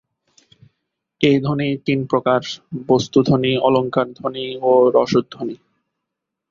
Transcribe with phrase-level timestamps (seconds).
[1.21, 2.41] এ ধ্বনি তিন প্রকার
[2.87, 5.55] বস্ত্তধ্বনি, অলঙ্কারধ্বনি ও রসধ্বনি।